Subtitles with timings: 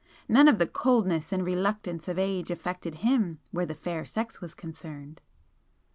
[0.27, 4.55] None of the coldness and reluctance of age affected him where the fair sex was
[4.55, 5.21] concerned!"